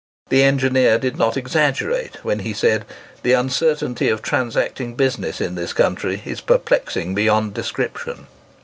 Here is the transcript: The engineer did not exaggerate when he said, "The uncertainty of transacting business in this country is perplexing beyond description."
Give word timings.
The 0.29 0.41
engineer 0.41 0.97
did 0.97 1.15
not 1.19 1.37
exaggerate 1.37 2.17
when 2.25 2.39
he 2.39 2.53
said, 2.53 2.85
"The 3.21 3.33
uncertainty 3.33 4.09
of 4.09 4.23
transacting 4.23 4.95
business 4.95 5.39
in 5.39 5.53
this 5.53 5.73
country 5.73 6.23
is 6.25 6.41
perplexing 6.41 7.13
beyond 7.13 7.53
description." 7.53 8.25